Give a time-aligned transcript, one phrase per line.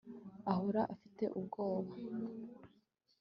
[0.53, 1.93] ahora afite ubwoba